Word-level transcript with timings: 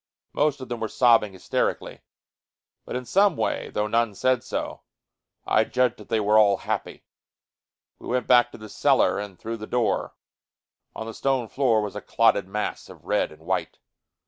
Most 0.33 0.59
of 0.61 0.67
them 0.67 0.79
were 0.79 0.87
sobbing 0.87 1.33
hysterically, 1.33 2.01
but, 2.85 2.95
in 2.95 3.05
some 3.05 3.37
way, 3.37 3.69
though 3.69 3.85
none 3.85 4.15
said 4.15 4.43
so, 4.43 4.81
I 5.45 5.63
judged 5.63 5.97
that 5.97 6.09
they 6.09 6.19
were 6.19 6.39
all 6.39 6.57
happy. 6.57 7.05
We 7.99 8.07
went 8.07 8.25
back 8.25 8.51
to 8.51 8.57
the 8.57 8.67
cellar 8.67 9.19
and 9.19 9.37
through 9.37 9.57
the 9.57 9.67
door. 9.67 10.15
On 10.95 11.05
the 11.05 11.13
stone 11.13 11.47
floor 11.49 11.81
was 11.83 11.95
a 11.95 12.01
clotted 12.01 12.47
mass 12.47 12.89
of 12.89 13.05
red 13.05 13.31
and 13.31 13.43
white. 13.45 13.77